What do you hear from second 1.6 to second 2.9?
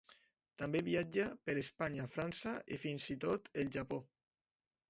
Espanya, França i